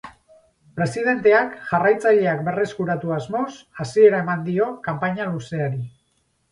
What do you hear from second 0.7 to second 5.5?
Presidenteak jarraitzaileak berreskuratu asmoz hasiera eman dio kanpaina